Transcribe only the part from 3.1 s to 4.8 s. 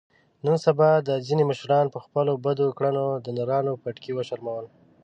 د نرانو پټکي و شرمول.